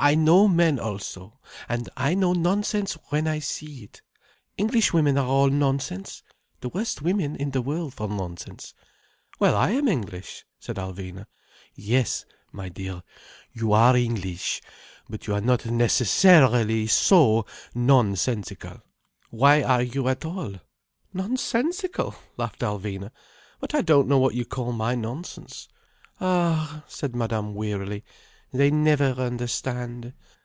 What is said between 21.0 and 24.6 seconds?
"Nonsensical?" laughed Alvina. "But I don't know what you